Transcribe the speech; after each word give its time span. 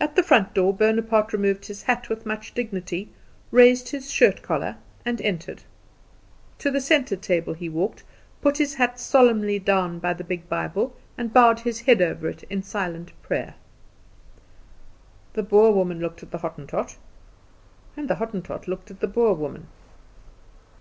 At 0.00 0.14
the 0.14 0.22
front 0.22 0.54
door 0.54 0.72
Bonaparte 0.72 1.32
removed 1.32 1.66
his 1.66 1.82
hat 1.82 2.08
with 2.08 2.24
much 2.24 2.54
dignity, 2.54 3.08
raised 3.50 3.88
his 3.88 4.08
shirt 4.08 4.42
collar, 4.42 4.76
and 5.04 5.20
entered. 5.20 5.64
To 6.58 6.70
the 6.70 6.80
centre 6.80 7.16
table 7.16 7.54
he 7.54 7.68
walked, 7.68 8.04
put 8.42 8.58
his 8.58 8.74
hat 8.74 9.00
solemnly 9.00 9.58
down 9.58 9.98
by 9.98 10.14
the 10.14 10.22
big 10.22 10.48
Bible, 10.48 10.94
and 11.18 11.32
bowed 11.32 11.58
his 11.58 11.80
head 11.80 12.00
over 12.00 12.28
it 12.28 12.44
in 12.44 12.62
silent 12.62 13.10
prayer. 13.24 13.56
The 15.32 15.42
Boer 15.42 15.72
woman 15.74 15.98
looked 15.98 16.22
at 16.22 16.30
the 16.30 16.38
Hottentot, 16.38 16.96
and 17.96 18.06
the 18.08 18.14
Hottentot 18.20 18.68
looked 18.68 18.92
at 18.92 19.00
the 19.00 19.08
Boer 19.08 19.34
woman. 19.34 19.66